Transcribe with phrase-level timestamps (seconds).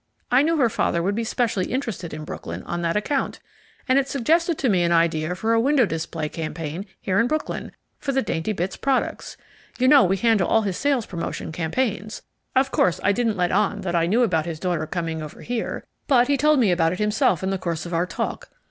[0.31, 3.39] I knew her father would be specially interested in Brooklyn, on that account,
[3.87, 7.71] and it suggested to me an idea for a window display campaign here in Brooklyn
[7.99, 9.37] for the Daintybits Products.
[9.77, 12.23] You know we handle all his sales promotion campaigns.
[12.55, 15.85] Of course I didn't let on that I knew about his daughter coming over here,
[16.07, 18.49] but he told me about it himself in the course of our talk.